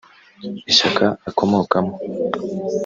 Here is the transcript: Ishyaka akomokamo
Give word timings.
Ishyaka 0.71 1.05
akomokamo 1.29 1.93